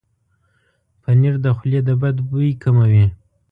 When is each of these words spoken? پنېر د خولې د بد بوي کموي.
پنېر 1.01 1.35
د 1.45 1.47
خولې 1.57 1.79
د 1.87 1.89
بد 2.01 2.17
بوي 2.27 2.51
کموي. 2.63 3.05